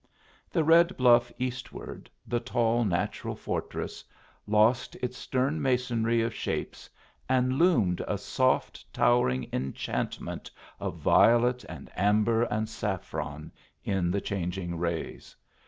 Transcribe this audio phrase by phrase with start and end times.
[0.49, 4.03] The red bluff eastward, the tall natural fortress,
[4.47, 6.89] lost its stern masonry of shapes,
[7.29, 13.51] and loomed a soft towering enchantment of violet and amber and saffron
[13.83, 15.35] in the changing rays.